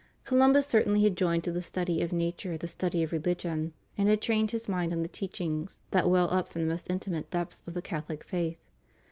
[0.23, 4.19] Columbus certainly had joined to the study of nature the study of religion, and had
[4.19, 7.75] trained his mind on the teachings that well up from the most intimate depths of
[7.75, 8.57] the Catholic faith.